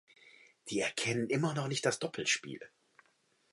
[0.71, 2.59] Die erkennen noch immer nicht das Doppelspiel.